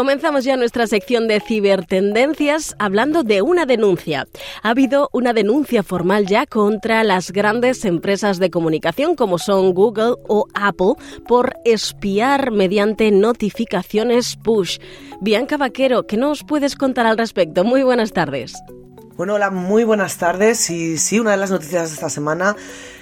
Comenzamos 0.00 0.44
ya 0.44 0.56
nuestra 0.56 0.86
sección 0.86 1.28
de 1.28 1.40
cibertendencias 1.40 2.74
hablando 2.78 3.22
de 3.22 3.42
una 3.42 3.66
denuncia. 3.66 4.26
Ha 4.62 4.70
habido 4.70 5.10
una 5.12 5.34
denuncia 5.34 5.82
formal 5.82 6.24
ya 6.24 6.46
contra 6.46 7.04
las 7.04 7.32
grandes 7.32 7.84
empresas 7.84 8.38
de 8.38 8.48
comunicación 8.50 9.14
como 9.14 9.36
son 9.36 9.74
Google 9.74 10.14
o 10.26 10.46
Apple 10.54 10.94
por 11.28 11.52
espiar 11.66 12.50
mediante 12.50 13.10
notificaciones 13.10 14.38
push. 14.42 14.78
Bianca 15.20 15.58
Vaquero, 15.58 16.06
¿qué 16.06 16.16
nos 16.16 16.44
puedes 16.44 16.76
contar 16.76 17.04
al 17.04 17.18
respecto? 17.18 17.62
Muy 17.62 17.82
buenas 17.82 18.14
tardes. 18.14 18.54
Bueno, 19.18 19.34
hola, 19.34 19.50
muy 19.50 19.84
buenas 19.84 20.16
tardes. 20.16 20.70
Y 20.70 20.96
sí, 20.96 21.20
una 21.20 21.32
de 21.32 21.36
las 21.36 21.50
noticias 21.50 21.90
de 21.90 21.94
esta 21.96 22.08
semana 22.08 22.56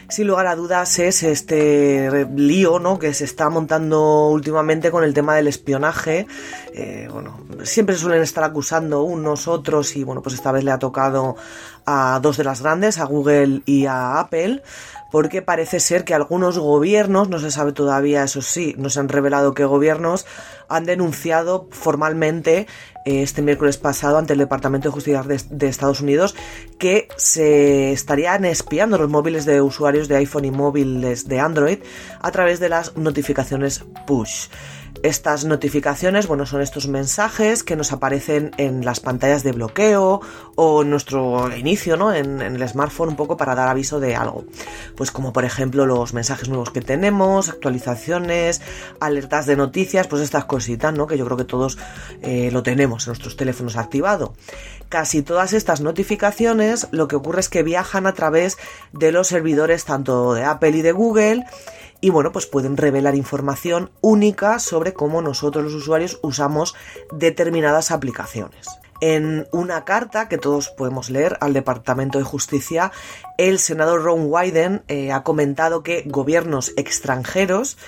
sin 0.09 0.27
lugar 0.27 0.47
a 0.47 0.57
dudas 0.57 0.99
es 0.99 1.23
este 1.23 2.27
lío 2.35 2.79
¿no? 2.79 2.99
que 2.99 3.13
se 3.13 3.25
está 3.25 3.51
montando 3.51 4.29
últimamente 4.29 4.91
con 4.91 5.05
el 5.05 5.13
tema 5.13 5.37
del 5.37 5.49
espionaje. 5.49 6.27
Eh, 6.73 7.09
bueno, 7.13 7.39
siempre 7.63 7.95
suelen 7.97 8.23
estar 8.23 8.43
acusando 8.45 9.03
unos 9.03 9.49
otros 9.49 9.97
y 9.97 10.05
bueno, 10.05 10.23
pues 10.23 10.35
esta 10.35 10.51
vez 10.51 10.65
le 10.65 10.71
ha 10.71 10.79
tocado 10.79 11.37
a 11.91 12.21
dos 12.21 12.37
de 12.37 12.45
las 12.45 12.61
grandes, 12.61 12.99
a 12.99 13.05
Google 13.05 13.63
y 13.65 13.87
a 13.87 14.21
Apple 14.21 14.63
porque 15.11 15.43
parece 15.43 15.81
ser 15.81 16.05
que 16.05 16.15
algunos 16.15 16.59
gobiernos, 16.59 17.29
no 17.29 17.39
se 17.39 17.51
sabe 17.51 17.73
todavía, 17.73 18.25
eso 18.25 18.43
sí, 18.43 18.75
no 18.77 18.91
se 18.91 19.01
han 19.01 19.09
revelado 19.09 19.55
qué 19.55 19.65
gobiernos, 19.65 20.27
han 20.69 20.85
denunciado 20.85 21.67
formalmente 21.71 22.67
eh, 23.07 23.23
este 23.23 23.41
miércoles 23.41 23.79
pasado 23.79 24.19
ante 24.19 24.35
el 24.35 24.39
Departamento 24.39 24.89
de 24.89 24.93
Justicia 24.93 25.23
de, 25.23 25.67
Estados 25.67 26.03
Unidos 26.03 26.35
que 26.79 27.09
se 27.17 27.93
estarían 27.93 28.45
espiando 28.45 28.99
los 28.99 29.09
móviles 29.09 29.47
de 29.47 29.63
usuarios 29.63 30.09
de 30.09 30.17
iPhone 30.17 30.45
y 30.45 30.51
móviles 30.51 31.27
de 31.27 31.41
Android 31.41 31.79
a 32.21 32.31
través 32.31 32.61
de 32.61 32.69
las 32.69 32.97
notificaciones 32.97 33.85
push. 34.07 34.49
Estas 35.03 35.45
notificaciones, 35.45 36.27
bueno, 36.27 36.45
son 36.45 36.61
estos 36.61 36.89
mensajes 36.89 37.63
que 37.63 37.77
nos 37.77 37.93
aparecen 37.93 38.51
en 38.57 38.85
las 38.85 38.99
pantallas 38.99 39.45
de 39.45 39.53
bloqueo 39.53 40.21
o 40.57 40.83
en 40.83 40.91
nuestro 40.91 41.57
inicio, 41.57 41.97
¿no? 41.97 42.13
En, 42.13 42.41
el 42.41 42.69
smartphone 42.69 43.11
un 43.11 43.17
poco 43.17 43.37
para 43.37 43.55
dar 43.55 43.69
aviso 43.69 44.01
de 44.01 44.17
algo. 44.17 44.45
Pues 44.97 45.13
como 45.13 45.33
por 45.33 45.45
ejemplo 45.45 45.87
los 45.87 46.15
mensajes 46.15 46.49
nuevos 46.49 46.71
que 46.71 46.81
tenemos, 46.81 47.49
actualizaciones, 47.49 48.61
alertas 48.99 49.47
de 49.47 49.57
noticias, 49.57 50.09
pues 50.09 50.23
estas 50.23 50.47
cositas, 50.47 50.93
¿no? 50.93 51.07
Que 51.07 51.17
yo 51.17 51.25
creo 51.25 51.37
que 51.37 51.45
todos 51.45 51.79
eh, 52.23 52.51
lo 52.53 52.65
tenemos 52.65 53.07
en 53.07 53.11
nuestros 53.11 53.37
teléfonos 53.37 53.77
activado. 53.77 54.35
Casi 54.89 55.23
todas 55.23 55.53
estas 55.53 55.81
notificaciones 55.81 56.89
lo 56.91 57.09
que 57.09 57.17
ocurre 57.17 57.41
es 57.41 57.49
que 57.49 57.63
viajan 57.63 58.07
a 58.07 58.15
través 58.15 58.57
de 58.93 59.13
los 59.13 59.29
servidores 59.29 59.85
tanto 59.85 60.35
de 60.35 60.45
Apple 60.45 60.71
y 60.71 60.83
de 60.83 60.93
Google 60.93 61.45
y 62.01 62.11
bueno, 62.11 62.33
pues 62.33 62.47
pueden 62.47 62.77
revelar 62.77 63.15
información 63.15 63.91
única 64.01 64.59
sobre 64.59 64.93
cómo 64.93 65.23
nosotros 65.23 65.65
los 65.65 65.75
usuarios 65.75 66.19
usamos 66.23 66.75
determinadas 67.13 67.91
aplicaciones. 67.91 68.67
En 69.01 69.47
una 69.53 69.85
carta 69.85 70.29
que 70.29 70.39
todos 70.39 70.71
podemos 70.71 71.09
leer 71.09 71.37
al 71.41 71.53
Departamento 71.53 72.19
de 72.19 72.25
Justicia, 72.25 72.91
el 73.37 73.61
senador 73.61 74.03
Ron 74.03 74.27
Wyden 74.27 74.83
eh, 74.89 75.13
ha 75.13 75.23
comentado 75.23 75.85
que 75.85 76.03
gobiernos 76.07 76.73
extranjeros 76.77 77.79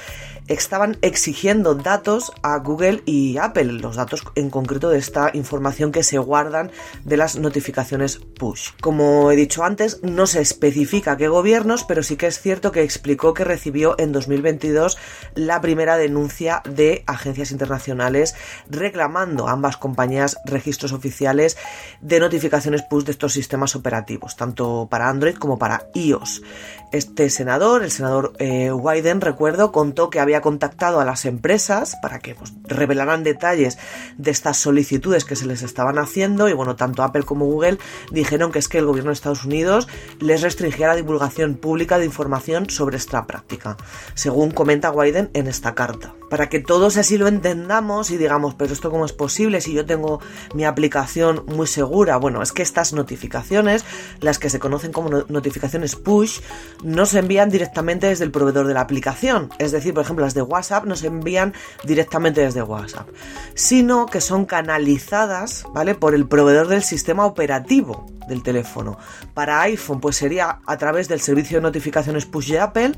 estaban 0.51 0.99
exigiendo 1.01 1.77
datos 1.77 2.33
a 2.43 2.59
Google 2.59 3.03
y 3.07 3.39
Apple, 3.39 3.73
los 3.73 3.95
datos 3.95 4.25
en 4.35 4.51
concreto 4.51 4.91
de 4.91 4.99
esta 4.99 5.31
información 5.33 5.93
que 5.93 6.03
se 6.03 6.19
guardan 6.19 6.73
de 7.05 7.17
las 7.17 7.37
notificaciones 7.37 8.19
push. 8.19 8.71
Como 8.81 9.31
he 9.31 9.37
dicho 9.37 9.63
antes, 9.63 10.03
no 10.03 10.27
se 10.27 10.41
especifica 10.41 11.17
qué 11.17 11.29
gobiernos, 11.29 11.85
pero 11.85 12.03
sí 12.03 12.17
que 12.17 12.27
es 12.27 12.41
cierto 12.41 12.73
que 12.73 12.83
explicó 12.83 13.33
que 13.33 13.45
recibió 13.45 13.95
en 13.99 14.11
2022 14.11 14.99
la 15.37 15.61
primera 15.61 15.97
denuncia 15.97 16.63
de 16.69 17.05
agencias 17.07 17.53
internacionales 17.53 18.35
reclamando 18.69 19.47
a 19.47 19.53
ambas 19.53 19.77
compañías 19.77 20.37
registros 20.45 20.93
oficiales 20.93 21.57
de 22.01 22.19
notificaciones 22.19 22.83
push 22.83 23.05
de 23.05 23.13
estos 23.13 23.35
sistemas 23.35 23.77
operativos, 23.77 24.35
tanto 24.35 24.89
para 24.91 25.09
Android 25.09 25.37
como 25.37 25.59
para 25.59 25.87
iOS. 25.95 26.43
Este 26.91 27.31
senador, 27.31 27.85
el 27.85 27.93
senador 27.93 28.33
eh, 28.41 28.73
Wyden, 28.73 29.21
recuerdo, 29.21 29.71
contó 29.71 30.11
que 30.11 30.19
había 30.19 30.40
contactado 30.41 31.01
a 31.01 31.05
las 31.05 31.25
empresas 31.25 31.97
para 32.03 32.19
que 32.19 32.35
pues, 32.35 32.53
revelaran 32.65 33.23
detalles 33.23 33.79
de 34.19 34.31
estas 34.31 34.57
solicitudes 34.57 35.25
que 35.25 35.37
se 35.37 35.47
les 35.47 35.63
estaban 35.63 35.99
haciendo 35.99 36.49
y 36.49 36.53
bueno, 36.53 36.77
tanto 36.77 37.03
Apple 37.03 37.23
como 37.23 37.47
Google 37.47 37.79
dijeron 38.11 38.53
que 38.53 38.59
es 38.59 38.69
que 38.69 38.79
el 38.79 38.87
gobierno 38.87 39.11
de 39.11 39.15
Estados 39.15 39.45
Unidos 39.45 39.89
les 40.19 40.43
restringía 40.43 40.89
la 40.89 40.97
divulgación 40.97 41.55
pública 41.55 41.99
de 41.99 42.07
información 42.07 42.69
sobre 42.71 42.97
esta 42.97 43.27
práctica, 43.27 43.77
según 44.15 44.51
comenta 44.51 44.91
Wyden 44.91 45.31
en 45.35 45.47
esta 45.47 45.75
carta. 45.75 46.15
Para 46.29 46.49
que 46.49 46.61
todos 46.61 46.97
así 46.97 47.19
lo 47.19 47.27
entendamos 47.27 48.11
y 48.11 48.17
digamos, 48.17 48.55
pero 48.55 48.73
esto 48.73 48.91
cómo 48.91 49.05
es 49.05 49.13
posible 49.13 49.61
si 49.61 49.73
yo 49.73 49.85
tengo 49.85 50.21
mi 50.55 50.65
aplicación 50.65 51.45
muy 51.47 51.67
segura, 51.67 52.17
bueno, 52.17 52.41
es 52.41 52.53
que 52.53 52.63
estas 52.63 52.93
notificaciones, 52.93 53.85
las 54.21 54.39
que 54.39 54.49
se 54.49 54.61
conocen 54.61 54.93
como 54.93 55.11
notificaciones 55.29 55.97
push, 55.97 56.41
no 56.85 57.07
se 57.07 57.19
envían 57.19 57.51
directamente 57.51 58.07
desde 58.07 58.25
el 58.25 58.31
proveedor 58.31 58.67
de 58.67 58.75
la 58.75 58.81
aplicación. 58.81 59.51
Es 59.59 59.73
decir, 59.73 59.93
por 59.93 60.05
ejemplo, 60.05 60.20
las 60.21 60.35
de 60.35 60.43
WhatsApp 60.43 60.85
no 60.85 60.97
se 60.97 61.09
envían 61.09 61.55
directamente 61.85 62.41
desde 62.43 62.63
WhatsApp, 62.63 63.09
sino 63.55 64.07
que 64.07 64.21
son 64.21 64.45
canalizadas, 64.45 65.65
¿vale? 65.73 65.95
Por 65.95 66.15
el 66.15 66.29
proveedor 66.29 66.69
del 66.69 66.83
sistema 66.83 67.27
operativo 67.27 68.07
del 68.31 68.43
teléfono. 68.43 68.97
Para 69.35 69.61
iPhone, 69.63 70.01
pues 70.01 70.17
sería 70.17 70.61
a 70.65 70.79
través 70.79 71.09
del 71.09 71.21
servicio 71.21 71.59
de 71.59 71.63
notificaciones 71.63 72.25
push 72.25 72.51
de 72.51 72.61
Apple 72.61 72.93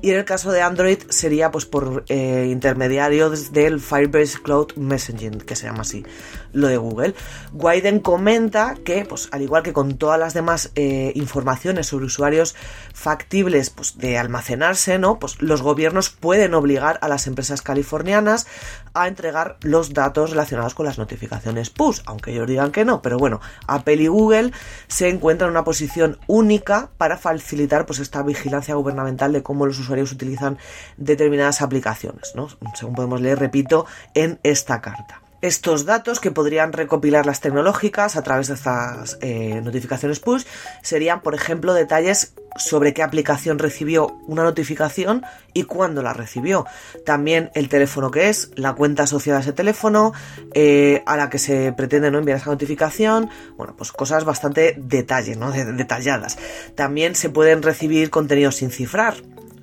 y 0.00 0.10
en 0.10 0.18
el 0.18 0.24
caso 0.24 0.52
de 0.52 0.62
Android 0.62 0.98
sería 1.08 1.50
pues 1.50 1.64
por 1.66 2.04
eh, 2.08 2.48
intermediario 2.50 3.30
del 3.30 3.80
Firebase 3.80 4.38
Cloud 4.42 4.74
Messaging, 4.76 5.38
que 5.40 5.56
se 5.56 5.66
llama 5.66 5.80
así, 5.80 6.04
lo 6.52 6.68
de 6.68 6.76
Google. 6.76 7.14
Wyden 7.52 8.00
comenta 8.00 8.76
que, 8.84 9.04
pues 9.04 9.28
al 9.32 9.42
igual 9.42 9.62
que 9.62 9.72
con 9.72 9.96
todas 9.96 10.20
las 10.20 10.34
demás 10.34 10.70
eh, 10.74 11.12
informaciones 11.14 11.86
sobre 11.86 12.04
usuarios 12.04 12.54
factibles 12.92 13.70
pues, 13.70 13.96
de 13.98 14.18
almacenarse, 14.18 14.98
¿no? 14.98 15.18
Pues 15.18 15.40
los 15.40 15.62
gobiernos 15.62 16.10
pueden 16.10 16.54
obligar 16.54 16.98
a 17.00 17.08
las 17.08 17.26
empresas 17.26 17.62
californianas 17.62 18.46
a 18.92 19.08
entregar 19.08 19.56
los 19.62 19.94
datos 19.94 20.30
relacionados 20.30 20.74
con 20.74 20.86
las 20.86 20.98
notificaciones 20.98 21.70
push, 21.70 22.00
aunque 22.06 22.32
ellos 22.32 22.46
digan 22.46 22.70
que 22.70 22.84
no, 22.84 23.02
pero 23.02 23.16
bueno, 23.16 23.40
Apple 23.66 23.96
y 23.96 24.06
Google 24.06 24.52
se 24.88 25.08
encuentra 25.08 25.46
en 25.46 25.52
una 25.52 25.64
posición 25.64 26.18
única 26.26 26.90
para 26.98 27.16
facilitar 27.16 27.86
pues, 27.86 27.98
esta 27.98 28.22
vigilancia 28.22 28.74
gubernamental 28.74 29.32
de 29.32 29.42
cómo 29.42 29.66
los 29.66 29.78
usuarios 29.78 30.12
utilizan 30.12 30.58
determinadas 30.96 31.62
aplicaciones, 31.62 32.32
¿no? 32.34 32.48
según 32.74 32.94
podemos 32.94 33.20
leer, 33.20 33.38
repito, 33.38 33.86
en 34.14 34.38
esta 34.42 34.80
carta 34.80 35.23
estos 35.44 35.84
datos 35.84 36.20
que 36.20 36.30
podrían 36.30 36.72
recopilar 36.72 37.26
las 37.26 37.42
tecnológicas 37.42 38.16
a 38.16 38.22
través 38.22 38.48
de 38.48 38.54
estas 38.54 39.18
eh, 39.20 39.60
notificaciones 39.62 40.18
push 40.18 40.44
serían, 40.82 41.20
por 41.20 41.34
ejemplo, 41.34 41.74
detalles 41.74 42.32
sobre 42.56 42.94
qué 42.94 43.02
aplicación 43.02 43.58
recibió 43.58 44.06
una 44.26 44.42
notificación 44.42 45.22
y 45.52 45.64
cuándo 45.64 46.02
la 46.02 46.14
recibió. 46.14 46.64
También 47.04 47.50
el 47.54 47.68
teléfono 47.68 48.10
que 48.10 48.30
es, 48.30 48.52
la 48.54 48.72
cuenta 48.72 49.02
asociada 49.02 49.40
a 49.40 49.42
ese 49.42 49.52
teléfono, 49.52 50.14
eh, 50.54 51.02
a 51.04 51.18
la 51.18 51.28
que 51.28 51.38
se 51.38 51.74
pretende 51.74 52.10
no 52.10 52.18
enviar 52.18 52.38
esa 52.38 52.50
notificación. 52.50 53.28
Bueno, 53.58 53.74
pues 53.76 53.92
cosas 53.92 54.24
bastante 54.24 54.78
¿no? 54.78 55.52
detalladas. 55.52 56.38
También 56.74 57.14
se 57.16 57.28
pueden 57.28 57.62
recibir 57.62 58.08
contenidos 58.08 58.56
sin 58.56 58.70
cifrar. 58.70 59.16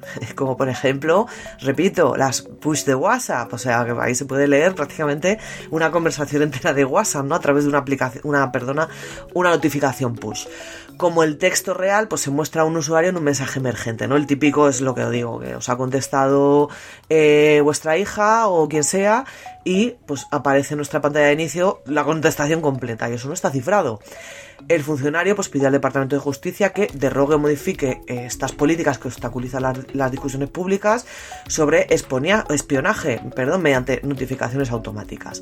como 0.35 0.57
por 0.57 0.69
ejemplo, 0.69 1.27
repito, 1.59 2.15
las 2.15 2.41
push 2.41 2.83
de 2.85 2.95
WhatsApp, 2.95 3.53
o 3.53 3.57
sea, 3.57 3.85
que 3.85 3.95
ahí 3.99 4.15
se 4.15 4.25
puede 4.25 4.47
leer 4.47 4.75
prácticamente 4.75 5.39
una 5.69 5.91
conversación 5.91 6.43
entera 6.43 6.73
de 6.73 6.85
WhatsApp, 6.85 7.25
¿no? 7.25 7.35
A 7.35 7.39
través 7.39 7.63
de 7.63 7.69
una 7.69 7.79
aplicación, 7.79 8.21
una, 8.25 8.51
perdona, 8.51 8.89
una 9.33 9.49
notificación 9.49 10.15
push. 10.15 10.47
Como 10.97 11.23
el 11.23 11.37
texto 11.37 11.73
real, 11.73 12.07
pues 12.07 12.21
se 12.21 12.29
muestra 12.29 12.61
a 12.61 12.65
un 12.65 12.77
usuario 12.77 13.09
en 13.09 13.17
un 13.17 13.23
mensaje 13.23 13.59
emergente, 13.59 14.07
¿no? 14.07 14.15
El 14.15 14.27
típico 14.27 14.69
es 14.69 14.81
lo 14.81 14.93
que 14.93 15.03
os 15.03 15.11
digo, 15.11 15.39
que 15.39 15.55
os 15.55 15.69
ha 15.69 15.77
contestado 15.77 16.69
eh, 17.09 17.61
vuestra 17.63 17.97
hija 17.97 18.47
o 18.47 18.67
quien 18.67 18.83
sea 18.83 19.25
y 19.63 19.95
pues 20.05 20.27
aparece 20.31 20.73
en 20.73 20.77
nuestra 20.77 21.01
pantalla 21.01 21.27
de 21.27 21.33
inicio 21.33 21.81
la 21.85 22.03
contestación 22.03 22.61
completa 22.61 23.09
y 23.09 23.13
eso 23.13 23.27
no 23.27 23.33
está 23.33 23.51
cifrado. 23.51 23.99
El 24.67 24.83
funcionario 24.83 25.35
pues 25.35 25.49
pide 25.49 25.65
al 25.65 25.73
Departamento 25.73 26.15
de 26.15 26.21
Justicia 26.21 26.71
que 26.71 26.87
derrogue 26.93 27.35
o 27.35 27.39
modifique 27.39 28.01
eh, 28.07 28.25
estas 28.25 28.51
políticas 28.51 28.97
que 28.97 29.07
obstaculizan 29.07 29.63
las, 29.93 30.11
discusiones 30.11 30.49
públicas 30.49 31.05
sobre 31.47 31.87
espionaje 31.89 33.21
perdón, 33.35 33.61
mediante 33.61 34.01
notificaciones 34.03 34.71
automáticas. 34.71 35.41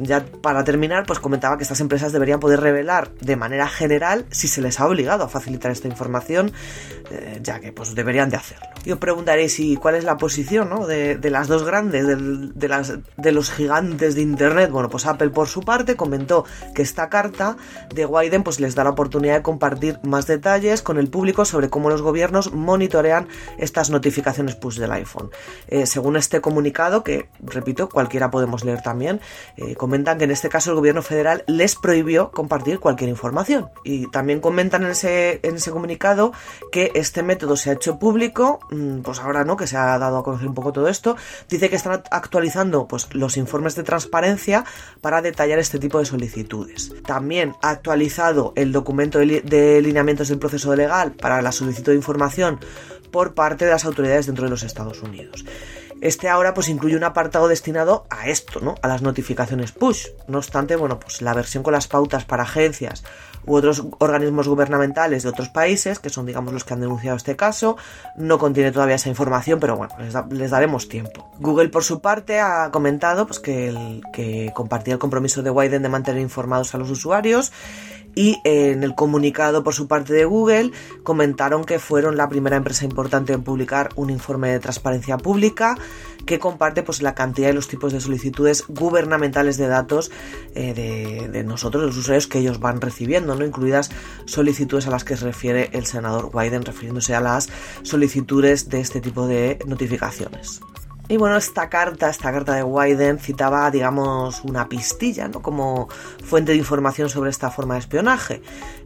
Ya 0.00 0.24
para 0.42 0.64
terminar, 0.64 1.04
pues 1.06 1.20
comentaba 1.20 1.56
que 1.56 1.62
estas 1.62 1.80
empresas 1.80 2.12
deberían 2.12 2.40
poder 2.40 2.60
revelar 2.60 3.10
de 3.20 3.36
manera 3.36 3.68
general 3.68 4.26
si 4.30 4.48
se 4.48 4.60
les 4.60 4.80
ha 4.80 4.86
obligado 4.86 5.24
a 5.24 5.28
facilitar 5.28 5.70
esta 5.70 5.88
información, 5.88 6.52
eh, 7.10 7.38
ya 7.42 7.60
que 7.60 7.72
pues 7.72 7.94
deberían 7.94 8.30
de 8.30 8.36
hacerlo. 8.36 8.66
Yo 8.84 8.98
preguntaré 8.98 9.48
si 9.48 9.76
cuál 9.76 9.94
es 9.94 10.04
la 10.04 10.16
posición 10.16 10.70
¿no? 10.70 10.86
de, 10.86 11.18
las 11.30 11.48
dos 11.48 11.64
grandes, 11.64 12.06
de, 12.06 12.68
las, 12.68 12.94
de 13.16 13.32
los 13.32 13.50
gigantes 13.50 14.14
de 14.14 14.22
Internet. 14.22 14.70
Bueno, 14.70 14.88
pues 14.88 15.06
Apple 15.06 15.30
por 15.30 15.48
su 15.48 15.60
parte 15.60 15.96
comentó 15.96 16.44
que 16.74 16.82
esta 16.82 17.10
carta 17.10 17.56
de 17.94 18.06
Wyden 18.06 18.42
pues 18.42 18.58
les 18.58 18.74
da 18.74 18.84
la 18.84 18.90
oportunidad 18.90 19.34
de 19.34 19.42
compartir 19.42 19.98
más 20.02 20.26
detalles 20.26 20.82
con 20.82 20.98
el 20.98 21.08
público 21.08 21.44
sobre 21.44 21.68
cómo 21.68 21.90
los 21.90 22.00
gobiernos 22.00 22.52
monitorean 22.54 23.28
estas 23.58 23.90
notificaciones 23.90 24.54
push 24.54 24.78
del 24.78 24.92
iPhone. 24.92 25.30
Eh, 25.68 25.86
según 25.86 26.16
este 26.16 26.40
comunicado, 26.40 27.04
que 27.04 27.28
repito, 27.42 27.88
cualquiera 27.88 28.30
podemos 28.30 28.64
leer 28.64 28.82
también, 28.82 29.20
eh, 29.56 29.74
comentan 29.76 30.18
que 30.18 30.24
en 30.24 30.30
este 30.30 30.48
caso 30.48 30.70
el 30.70 30.76
gobierno 30.76 31.02
federal 31.02 31.44
les 31.46 31.76
prohibió 31.76 32.30
compartir 32.30 32.80
cualquier 32.80 33.10
información. 33.10 33.68
Y 33.84 34.10
también 34.10 34.40
comentan 34.40 34.82
en 34.84 34.90
ese, 34.90 35.40
en 35.42 35.56
ese 35.56 35.70
comunicado 35.70 36.32
que 36.72 36.92
este 36.94 37.22
método 37.22 37.56
se 37.56 37.70
ha 37.70 37.74
hecho 37.74 37.98
público, 37.98 38.60
mm, 38.70 39.00
pues 39.00 39.20
ahora 39.20 39.44
no, 39.44 39.56
que 39.56 39.66
se 39.66 39.76
ha 39.76 39.98
dado 39.98 40.18
a 40.18 40.24
conocer 40.24 40.48
un 40.48 40.54
poco 40.54 40.72
todo 40.72 40.88
esto, 40.88 41.16
dice 41.48 41.70
que 41.70 41.76
están 41.76 42.02
actualizando 42.10 42.86
pues, 42.86 43.08
los 43.14 43.36
informes 43.36 43.74
de 43.74 43.82
transparencia 43.82 44.64
para 45.00 45.22
detallar 45.22 45.58
este 45.58 45.78
tipo 45.78 45.98
de 45.98 46.04
solicitudes. 46.04 46.92
También 47.06 47.54
ha 47.62 47.70
actualizado 47.70 48.52
el 48.56 48.72
documento 48.72 49.18
de 49.18 49.80
lineamientos 49.82 50.28
del 50.28 50.38
proceso 50.38 50.74
legal 50.74 51.12
para 51.12 51.42
la 51.42 51.52
solicitud 51.52 51.92
de 51.92 51.96
información 51.96 52.60
por 53.10 53.34
parte 53.34 53.64
de 53.64 53.72
las 53.72 53.84
autoridades 53.84 54.26
dentro 54.26 54.44
de 54.44 54.50
los 54.50 54.62
Estados 54.62 55.02
Unidos. 55.02 55.44
Este 56.00 56.28
ahora 56.28 56.54
pues 56.54 56.68
incluye 56.68 56.96
un 56.96 57.04
apartado 57.04 57.48
destinado 57.48 58.06
a 58.08 58.28
esto, 58.28 58.60
¿no? 58.60 58.74
A 58.82 58.88
las 58.88 59.02
notificaciones 59.02 59.72
push. 59.72 60.06
No 60.28 60.38
obstante, 60.38 60.76
bueno, 60.76 60.98
pues 60.98 61.20
la 61.20 61.34
versión 61.34 61.62
con 61.62 61.72
las 61.72 61.88
pautas 61.88 62.24
para 62.24 62.44
agencias 62.44 63.04
u 63.46 63.54
otros 63.54 63.84
organismos 63.98 64.48
gubernamentales 64.48 65.22
de 65.22 65.28
otros 65.28 65.48
países, 65.48 65.98
que 65.98 66.10
son 66.10 66.26
digamos 66.26 66.52
los 66.52 66.64
que 66.64 66.74
han 66.74 66.80
denunciado 66.80 67.16
este 67.16 67.36
caso, 67.36 67.76
no 68.16 68.38
contiene 68.38 68.72
todavía 68.72 68.96
esa 68.96 69.08
información, 69.08 69.60
pero 69.60 69.76
bueno, 69.76 69.94
les, 70.30 70.50
daremos 70.50 70.88
tiempo. 70.88 71.30
Google 71.38 71.68
por 71.68 71.84
su 71.84 72.00
parte 72.00 72.40
ha 72.40 72.70
comentado 72.70 73.26
pues, 73.26 73.38
que, 73.38 74.00
que 74.12 74.52
compartía 74.54 74.94
el 74.94 75.00
compromiso 75.00 75.42
de 75.42 75.50
Wyden 75.50 75.82
de 75.82 75.88
mantener 75.88 76.20
informados 76.20 76.74
a 76.74 76.78
los 76.78 76.90
usuarios 76.90 77.52
y 78.14 78.38
en 78.44 78.82
el 78.82 78.94
comunicado 78.94 79.62
por 79.62 79.74
su 79.74 79.86
parte 79.86 80.12
de 80.12 80.24
Google 80.24 80.72
comentaron 81.02 81.64
que 81.64 81.78
fueron 81.78 82.16
la 82.16 82.28
primera 82.28 82.56
empresa 82.56 82.84
importante 82.84 83.32
en 83.32 83.42
publicar 83.42 83.90
un 83.96 84.10
informe 84.10 84.50
de 84.50 84.60
transparencia 84.60 85.18
pública 85.18 85.76
que 86.26 86.38
comparte 86.38 86.82
pues 86.82 87.02
la 87.02 87.14
cantidad 87.14 87.50
y 87.50 87.52
los 87.52 87.68
tipos 87.68 87.92
de 87.92 88.00
solicitudes 88.00 88.64
gubernamentales 88.68 89.56
de 89.56 89.68
datos 89.68 90.10
eh, 90.54 91.28
de, 91.32 91.44
nosotros, 91.44 91.82
los 91.82 91.96
usuarios 91.96 92.26
que 92.26 92.38
ellos 92.38 92.60
van 92.60 92.80
recibiendo, 92.80 93.34
¿no? 93.34 93.44
incluidas 93.44 93.90
solicitudes 94.26 94.86
a 94.86 94.90
las 94.90 95.04
que 95.04 95.16
se 95.16 95.24
refiere 95.24 95.70
el 95.72 95.86
senador 95.86 96.30
Biden 96.32 96.62
refiriéndose 96.62 97.14
a 97.14 97.20
las 97.20 97.48
solicitudes 97.82 98.68
de 98.68 98.80
este 98.80 99.00
tipo 99.00 99.26
de 99.26 99.58
notificaciones. 99.66 100.60
Y 101.10 101.16
bueno, 101.16 101.36
esta 101.36 101.68
carta, 101.68 102.08
esta 102.08 102.30
carta 102.30 102.54
de 102.54 102.62
Wyden 102.62 103.18
citaba, 103.18 103.68
digamos, 103.72 104.44
una 104.44 104.68
pistilla, 104.68 105.26
¿no? 105.26 105.42
Como 105.42 105.88
fuente 106.22 106.52
de 106.52 106.58
información 106.58 107.08
sobre 107.08 107.30
esta 107.30 107.50
forma 107.50 107.74
de 107.74 107.80
espionaje. 107.80 108.42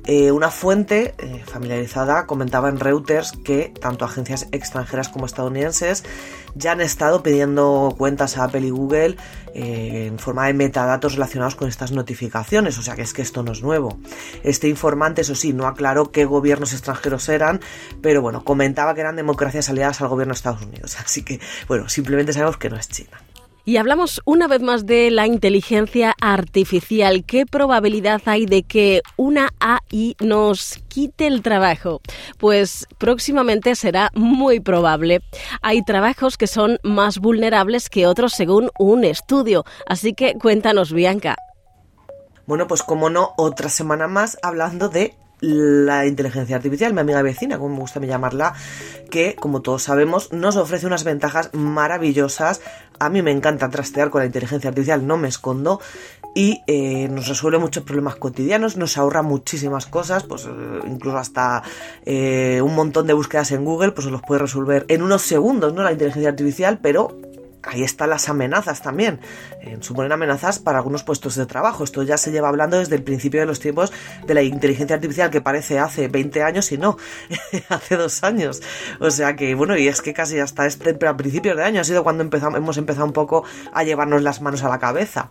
Eh, 0.06 0.30
una 0.32 0.50
fuente 0.50 1.14
eh, 1.16 1.42
familiarizada 1.46 2.26
comentaba 2.26 2.68
en 2.68 2.78
Reuters 2.78 3.32
que 3.32 3.72
tanto 3.80 4.04
agencias 4.04 4.48
extranjeras 4.52 5.08
como 5.08 5.24
estadounidenses 5.24 6.04
ya 6.54 6.72
han 6.72 6.82
estado 6.82 7.22
pidiendo 7.22 7.94
cuentas 7.96 8.36
a 8.36 8.44
Apple 8.44 8.66
y 8.66 8.70
Google 8.70 9.16
eh, 9.54 10.08
en 10.08 10.18
forma 10.18 10.46
de 10.46 10.52
metadatos 10.52 11.14
relacionados 11.14 11.54
con 11.54 11.68
estas 11.68 11.92
notificaciones, 11.92 12.76
o 12.76 12.82
sea 12.82 12.96
que 12.96 13.02
es 13.02 13.14
que 13.14 13.22
esto 13.22 13.42
no 13.42 13.52
es 13.52 13.62
nuevo. 13.62 13.98
Este 14.42 14.68
informante, 14.68 15.22
eso 15.22 15.34
sí, 15.34 15.54
no 15.54 15.66
aclaró 15.66 16.10
qué 16.12 16.26
gobiernos 16.26 16.74
extranjeros 16.74 17.30
eran, 17.30 17.60
pero 18.02 18.20
bueno, 18.20 18.44
comentaba 18.44 18.94
que 18.94 19.00
eran 19.00 19.16
democracias 19.16 19.70
aliadas 19.70 20.02
al 20.02 20.08
gobierno 20.08 20.34
de 20.34 20.36
Estados 20.36 20.62
Unidos, 20.62 20.98
así 21.02 21.22
que 21.22 21.40
bueno, 21.66 21.88
simplemente 21.88 22.34
sabemos 22.34 22.58
que 22.58 22.68
no 22.68 22.76
es 22.76 22.88
China. 22.88 23.18
Y 23.66 23.78
hablamos 23.78 24.20
una 24.26 24.46
vez 24.46 24.60
más 24.60 24.84
de 24.84 25.10
la 25.10 25.26
inteligencia 25.26 26.14
artificial. 26.20 27.24
¿Qué 27.24 27.46
probabilidad 27.46 28.20
hay 28.26 28.44
de 28.44 28.62
que 28.62 29.00
una 29.16 29.54
AI 29.58 30.16
nos 30.20 30.80
quite 30.88 31.26
el 31.26 31.40
trabajo? 31.40 32.02
Pues 32.38 32.86
próximamente 32.98 33.74
será 33.74 34.10
muy 34.14 34.60
probable. 34.60 35.22
Hay 35.62 35.82
trabajos 35.82 36.36
que 36.36 36.46
son 36.46 36.78
más 36.82 37.18
vulnerables 37.20 37.88
que 37.88 38.06
otros 38.06 38.34
según 38.34 38.70
un 38.78 39.02
estudio. 39.02 39.64
Así 39.86 40.12
que 40.12 40.34
cuéntanos, 40.34 40.92
Bianca. 40.92 41.36
Bueno, 42.46 42.66
pues 42.66 42.82
como 42.82 43.08
no, 43.08 43.32
otra 43.38 43.70
semana 43.70 44.08
más 44.08 44.36
hablando 44.42 44.90
de 44.90 45.16
la 45.44 46.06
inteligencia 46.06 46.56
artificial, 46.56 46.94
mi 46.94 47.00
amiga 47.00 47.22
vecina, 47.22 47.58
como 47.58 47.74
me 47.74 47.80
gusta 47.80 48.00
llamarla, 48.00 48.54
que, 49.10 49.36
como 49.36 49.62
todos 49.62 49.82
sabemos, 49.82 50.32
nos 50.32 50.56
ofrece 50.56 50.86
unas 50.86 51.04
ventajas 51.04 51.50
maravillosas. 51.52 52.60
A 52.98 53.10
mí 53.10 53.22
me 53.22 53.30
encanta 53.30 53.68
trastear 53.70 54.10
con 54.10 54.20
la 54.20 54.26
inteligencia 54.26 54.68
artificial, 54.68 55.06
no 55.06 55.16
me 55.16 55.28
escondo, 55.28 55.80
y 56.34 56.62
eh, 56.66 57.08
nos 57.08 57.28
resuelve 57.28 57.58
muchos 57.58 57.84
problemas 57.84 58.16
cotidianos, 58.16 58.76
nos 58.76 58.98
ahorra 58.98 59.22
muchísimas 59.22 59.86
cosas, 59.86 60.24
pues 60.24 60.46
eh, 60.46 60.50
incluso 60.86 61.18
hasta 61.18 61.62
eh, 62.04 62.60
un 62.62 62.74
montón 62.74 63.06
de 63.06 63.12
búsquedas 63.12 63.52
en 63.52 63.64
Google, 63.64 63.92
pues 63.92 64.06
los 64.08 64.22
puede 64.22 64.40
resolver 64.40 64.84
en 64.88 65.02
unos 65.02 65.22
segundos, 65.22 65.74
¿no? 65.74 65.82
La 65.82 65.92
inteligencia 65.92 66.30
artificial, 66.30 66.78
pero 66.82 67.16
ahí 67.66 67.82
están 67.82 68.10
las 68.10 68.28
amenazas 68.28 68.82
también. 68.82 69.20
Eh, 69.60 69.78
suponen 69.80 70.12
amenazas 70.12 70.58
para 70.58 70.78
algunos 70.78 71.02
puestos 71.02 71.34
de 71.34 71.46
trabajo. 71.46 71.84
Esto 71.84 72.02
ya 72.02 72.16
se 72.16 72.30
lleva 72.30 72.48
hablando 72.48 72.78
desde 72.78 72.96
el 72.96 73.02
principio 73.02 73.40
de 73.40 73.46
los 73.46 73.60
tiempos 73.60 73.92
de 74.26 74.34
la 74.34 74.42
inteligencia 74.42 74.96
artificial, 74.96 75.30
que 75.30 75.40
parece 75.40 75.78
hace 75.78 76.08
20 76.08 76.42
años 76.42 76.70
y 76.72 76.78
no, 76.78 76.96
hace 77.68 77.96
dos 77.96 78.22
años. 78.22 78.62
O 79.00 79.10
sea 79.10 79.36
que, 79.36 79.54
bueno, 79.54 79.76
y 79.76 79.88
es 79.88 80.02
que 80.02 80.12
casi 80.12 80.38
hasta 80.38 80.66
este, 80.66 80.96
a 81.06 81.16
principios 81.16 81.56
de 81.56 81.64
año 81.64 81.80
ha 81.80 81.84
sido 81.84 82.02
cuando 82.02 82.22
empezamos, 82.22 82.58
hemos 82.58 82.76
empezado 82.76 83.06
un 83.06 83.12
poco 83.12 83.44
a 83.72 83.82
llevarnos 83.84 84.22
las 84.22 84.40
manos 84.40 84.62
a 84.62 84.68
la 84.68 84.78
cabeza. 84.78 85.30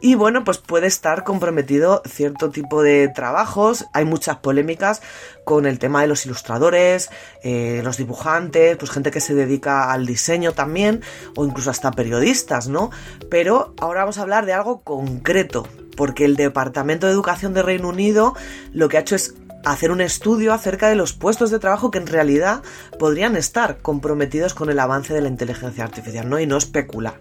Y 0.00 0.14
bueno, 0.14 0.44
pues 0.44 0.58
puede 0.58 0.86
estar 0.86 1.24
comprometido 1.24 2.02
cierto 2.06 2.50
tipo 2.50 2.82
de 2.82 3.08
trabajos. 3.08 3.86
Hay 3.92 4.04
muchas 4.04 4.36
polémicas 4.36 5.00
con 5.44 5.64
el 5.64 5.78
tema 5.78 6.02
de 6.02 6.06
los 6.06 6.26
ilustradores, 6.26 7.08
eh, 7.42 7.80
los 7.82 7.96
dibujantes, 7.96 8.76
pues 8.76 8.90
gente 8.90 9.10
que 9.10 9.20
se 9.20 9.34
dedica 9.34 9.90
al 9.90 10.04
diseño 10.04 10.52
también, 10.52 11.02
o 11.34 11.46
incluso 11.46 11.70
hasta 11.70 11.92
periodistas, 11.92 12.68
¿no? 12.68 12.90
Pero 13.30 13.74
ahora 13.80 14.00
vamos 14.00 14.18
a 14.18 14.22
hablar 14.22 14.44
de 14.44 14.52
algo 14.52 14.82
concreto, 14.82 15.66
porque 15.96 16.26
el 16.26 16.36
Departamento 16.36 17.06
de 17.06 17.12
Educación 17.12 17.54
de 17.54 17.62
Reino 17.62 17.88
Unido 17.88 18.34
lo 18.72 18.88
que 18.88 18.98
ha 18.98 19.00
hecho 19.00 19.16
es 19.16 19.34
hacer 19.64 19.90
un 19.90 20.00
estudio 20.00 20.52
acerca 20.52 20.88
de 20.88 20.94
los 20.94 21.12
puestos 21.12 21.50
de 21.50 21.58
trabajo 21.58 21.90
que 21.90 21.98
en 21.98 22.06
realidad 22.06 22.62
podrían 22.98 23.34
estar 23.34 23.78
comprometidos 23.78 24.54
con 24.54 24.70
el 24.70 24.78
avance 24.78 25.12
de 25.12 25.20
la 25.20 25.28
inteligencia 25.28 25.84
artificial, 25.84 26.28
¿no? 26.28 26.38
Y 26.38 26.46
no 26.46 26.56
especular. 26.56 27.14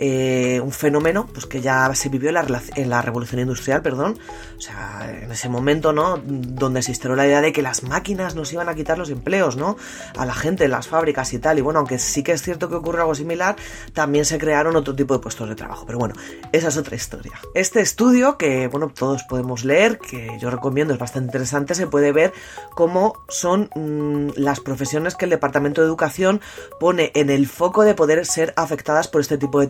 Eh, 0.00 0.60
un 0.62 0.70
fenómeno 0.70 1.26
pues 1.32 1.46
que 1.46 1.60
ya 1.60 1.92
se 1.92 2.08
vivió 2.08 2.28
en 2.28 2.34
la, 2.36 2.62
en 2.76 2.88
la, 2.88 3.02
revolución 3.02 3.40
industrial, 3.40 3.82
perdón, 3.82 4.16
o 4.56 4.60
sea, 4.60 5.18
en 5.22 5.32
ese 5.32 5.48
momento, 5.48 5.92
¿no? 5.92 6.22
Donde 6.24 6.82
se 6.82 6.92
instaló 6.92 7.16
la 7.16 7.26
idea 7.26 7.40
de 7.40 7.52
que 7.52 7.62
las 7.62 7.82
máquinas 7.82 8.36
nos 8.36 8.52
iban 8.52 8.68
a 8.68 8.76
quitar 8.76 8.96
los 8.96 9.10
empleos, 9.10 9.56
¿no? 9.56 9.76
A 10.16 10.24
la 10.24 10.34
gente 10.34 10.66
en 10.66 10.70
las 10.70 10.86
fábricas 10.86 11.32
y 11.32 11.40
tal, 11.40 11.58
y 11.58 11.62
bueno, 11.62 11.80
aunque 11.80 11.98
sí 11.98 12.22
que 12.22 12.30
es 12.30 12.42
cierto 12.42 12.68
que 12.68 12.76
ocurre 12.76 13.00
algo 13.00 13.16
similar, 13.16 13.56
también 13.92 14.24
se 14.24 14.38
crearon 14.38 14.76
otro 14.76 14.94
tipo 14.94 15.14
de 15.14 15.20
puestos 15.20 15.48
de 15.48 15.56
trabajo, 15.56 15.84
pero 15.84 15.98
bueno, 15.98 16.14
esa 16.52 16.68
es 16.68 16.76
otra 16.76 16.94
historia. 16.94 17.32
Este 17.54 17.80
estudio, 17.80 18.38
que 18.38 18.68
bueno, 18.68 18.92
todos 18.96 19.24
podemos 19.24 19.64
leer, 19.64 19.98
que 19.98 20.38
yo 20.38 20.48
recomiendo, 20.48 20.94
es 20.94 21.00
bastante 21.00 21.26
interesante, 21.26 21.74
se 21.74 21.88
puede 21.88 22.12
ver 22.12 22.32
cómo 22.76 23.14
son 23.28 23.68
mm, 23.74 24.34
las 24.36 24.60
profesiones 24.60 25.16
que 25.16 25.24
el 25.24 25.30
Departamento 25.30 25.80
de 25.80 25.88
Educación 25.88 26.40
pone 26.78 27.10
en 27.16 27.30
el 27.30 27.48
foco 27.48 27.82
de 27.82 27.94
poder 27.94 28.24
ser 28.26 28.52
afectadas 28.56 29.08
por 29.08 29.20
este 29.20 29.38
tipo 29.38 29.58
de 29.58 29.66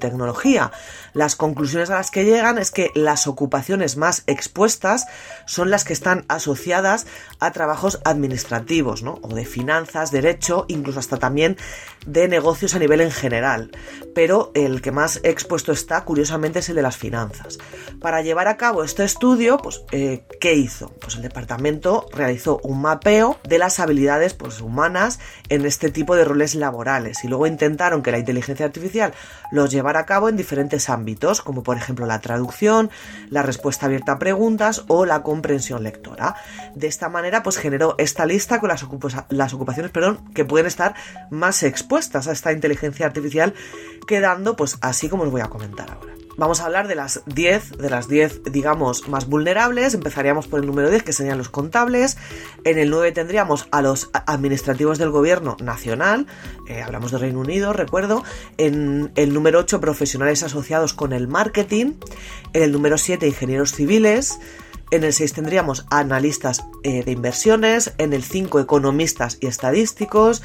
las 1.15 1.37
conclusiones 1.37 1.91
a 1.91 1.95
las 1.95 2.11
que 2.11 2.25
llegan 2.25 2.59
es 2.59 2.71
que 2.71 2.91
las 2.95 3.27
ocupaciones 3.27 3.97
más 3.97 4.23
expuestas 4.27 5.07
son 5.47 5.71
las 5.71 5.85
que 5.85 5.93
están 5.93 6.25
asociadas 6.29 7.07
a 7.41 7.53
trabajos 7.53 8.01
administrativos, 8.05 9.03
¿no? 9.03 9.19
O 9.23 9.29
de 9.35 9.45
finanzas, 9.45 10.11
derecho, 10.11 10.65
incluso 10.69 10.99
hasta 10.99 11.17
también 11.17 11.57
de 12.07 12.29
negocios 12.29 12.75
a 12.75 12.79
nivel 12.79 13.01
en 13.01 13.11
general. 13.11 13.71
Pero 14.15 14.51
el 14.55 14.81
que 14.81 14.93
más 14.93 15.21
expuesto 15.23 15.73
está, 15.73 16.05
curiosamente, 16.05 16.61
es 16.61 16.69
el 16.69 16.77
de 16.77 16.83
las 16.83 16.97
finanzas. 16.97 17.59
Para 18.01 18.23
llevar 18.23 18.49
a 18.49 18.57
cabo 18.57 18.85
este 18.85 19.05
estudio, 19.05 19.59
pues, 19.59 19.83
eh, 19.93 20.25
¿qué 20.41 20.55
hizo? 20.55 20.93
Pues 21.01 21.17
el 21.17 21.23
departamento 21.23 22.07
realizó 22.13 22.61
un 22.63 22.81
mapeo 22.81 23.39
de 23.45 23.59
las 23.59 23.81
habilidades 23.81 24.35
pues, 24.35 24.61
humanas 24.61 25.19
en 25.49 25.67
este 25.67 25.91
tipo 25.91 26.17
de 26.17 26.25
roles 26.25 26.55
laborales 26.55 27.25
y 27.25 27.29
luego 27.29 27.47
intentaron 27.47 28.03
que 28.03 28.11
la 28.11 28.19
inteligencia 28.19 28.67
artificial 28.67 29.13
los 29.51 29.71
llevara 29.71 30.01
a 30.01 30.07
cabo 30.09 30.31
en 30.31 30.39
diferentes 30.39 30.89
ámbitos, 30.89 31.43
como 31.43 31.63
por 31.63 31.77
ejemplo 31.77 32.07
la 32.07 32.23
traducción, 32.23 32.91
la 33.29 33.43
respuesta 33.43 33.85
abierta 33.85 34.13
a 34.13 34.19
preguntas 34.19 34.85
o 34.89 35.05
la 35.05 35.23
comprensión 35.23 35.83
lectora. 35.83 36.35
De 36.75 36.87
esta 36.87 37.11
manera, 37.11 37.43
pues 37.43 37.59
generó 37.59 37.95
esta 37.99 38.25
lista 38.25 38.59
con 38.59 38.71
las, 38.71 38.87
las 39.29 39.53
ocupaciones 39.53 39.93
perdón, 39.93 40.33
que 40.33 40.47
pueden 40.47 40.67
estar 40.67 40.95
más 41.31 41.63
expuestas 41.63 42.27
a 42.27 42.33
esta 42.33 42.53
inteligencia 42.53 43.05
artificial, 43.05 43.53
quedando 44.07 44.57
pues 44.57 44.79
así 44.81 45.11
como 45.11 45.25
os 45.25 45.31
voy 45.31 45.43
a 45.43 45.49
comentar 45.49 45.91
ahora. 45.91 46.18
Vamos 46.39 46.61
a 46.61 46.67
hablar 46.67 46.87
de 46.87 46.95
las 46.95 47.23
10, 47.27 47.79
de 47.79 47.91
las 47.91 48.07
10, 48.07 48.45
digamos, 48.45 49.09
más 49.09 49.29
vulnerables. 49.29 49.95
Empezaríamos 49.95 50.47
por 50.47 50.61
el 50.61 50.67
número 50.67 50.89
10, 50.89 51.03
que 51.03 51.13
serían 51.13 51.37
los 51.37 51.49
contables. 51.49 52.17
En 52.63 52.79
el 52.79 52.91
9 52.91 53.11
tendríamos 53.11 53.67
a 53.73 53.83
los 53.83 54.09
administrativos 54.13 54.99
del 54.99 55.11
gobierno 55.11 55.57
nacional. 55.61 56.29
Eh, 56.69 56.81
hablamos 56.81 57.11
de 57.11 57.19
Reino 57.19 57.41
Unido, 57.41 57.73
recuerdo. 57.73 58.23
En 58.57 59.11
el 59.17 59.35
número 59.35 59.59
8, 59.59 59.81
profesionales 59.81 60.45
asociados 60.45 60.95
con 60.95 61.13
el 61.13 61.27
marketing. 61.27 61.95
En 62.53 62.63
el 62.63 62.71
número 62.71 62.99
7, 62.99 63.27
ingenieros 63.27 63.73
civiles. 63.73 64.39
En 64.91 65.05
el 65.05 65.13
6 65.13 65.35
tendríamos 65.35 65.87
analistas 65.91 66.65
eh, 66.83 67.05
de 67.05 67.13
inversiones, 67.13 67.93
en 67.99 68.13
el 68.13 68.23
5 68.23 68.61
economistas 68.61 69.39
y 69.41 69.47
estadísticos, 69.47 70.43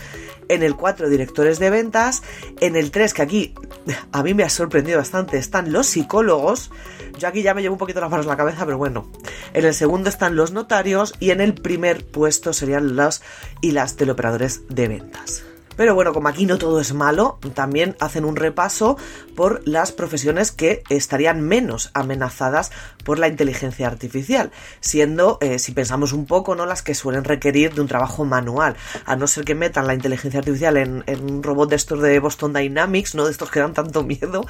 en 0.49 0.63
el 0.63 0.75
4 0.75 1.09
directores 1.09 1.59
de 1.59 1.69
ventas, 1.69 2.23
en 2.59 2.75
el 2.75 2.91
3 2.91 3.13
que 3.13 3.21
aquí 3.21 3.55
a 4.11 4.23
mí 4.23 4.33
me 4.33 4.43
ha 4.43 4.49
sorprendido 4.49 4.97
bastante 4.97 5.37
están 5.37 5.71
los 5.71 5.87
psicólogos, 5.87 6.71
yo 7.17 7.27
aquí 7.27 7.41
ya 7.41 7.53
me 7.53 7.61
llevo 7.61 7.75
un 7.75 7.79
poquito 7.79 8.01
las 8.01 8.09
manos 8.09 8.25
a 8.25 8.29
la 8.29 8.37
cabeza, 8.37 8.65
pero 8.65 8.77
bueno, 8.77 9.09
en 9.53 9.65
el 9.65 9.73
segundo 9.73 10.09
están 10.09 10.35
los 10.35 10.51
notarios 10.51 11.13
y 11.19 11.31
en 11.31 11.41
el 11.41 11.53
primer 11.53 12.05
puesto 12.05 12.53
serían 12.53 12.95
los 12.95 13.21
y 13.61 13.71
las 13.71 13.95
teleoperadores 13.95 14.63
de 14.67 14.87
ventas. 14.87 15.52
Pero 15.75 15.95
bueno, 15.95 16.13
como 16.13 16.27
aquí 16.27 16.45
no 16.45 16.57
todo 16.57 16.79
es 16.79 16.93
malo, 16.93 17.39
también 17.53 17.95
hacen 17.99 18.25
un 18.25 18.35
repaso 18.35 18.97
por 19.35 19.61
las 19.67 19.91
profesiones 19.91 20.51
que 20.51 20.83
estarían 20.89 21.41
menos 21.41 21.91
amenazadas 21.93 22.71
por 23.03 23.19
la 23.19 23.27
inteligencia 23.27 23.87
artificial, 23.87 24.51
siendo, 24.79 25.37
eh, 25.41 25.59
si 25.59 25.71
pensamos 25.71 26.13
un 26.13 26.25
poco, 26.25 26.55
¿no? 26.55 26.65
las 26.65 26.81
que 26.81 26.95
suelen 26.95 27.23
requerir 27.23 27.73
de 27.73 27.81
un 27.81 27.87
trabajo 27.87 28.25
manual, 28.25 28.75
a 29.05 29.15
no 29.15 29.27
ser 29.27 29.45
que 29.45 29.55
metan 29.55 29.87
la 29.87 29.93
inteligencia 29.93 30.39
artificial 30.39 30.77
en, 30.77 31.03
un 31.23 31.43
robot 31.43 31.69
de 31.69 31.75
estos 31.75 32.01
de 32.01 32.19
Boston 32.19 32.53
Dynamics, 32.53 33.15
no 33.15 33.25
de 33.25 33.31
estos 33.31 33.49
que 33.49 33.59
dan 33.59 33.73
tanto 33.73 34.03
miedo, 34.03 34.45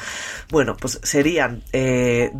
bueno, 0.50 0.75
pues 0.77 1.00
serían, 1.03 1.63
eh, 1.72 2.32